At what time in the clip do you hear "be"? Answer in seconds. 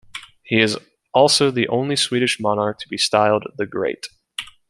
2.89-2.97